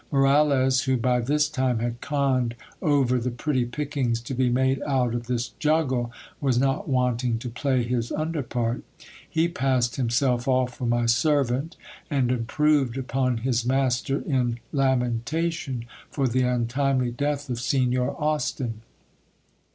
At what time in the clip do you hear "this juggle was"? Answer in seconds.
5.27-6.57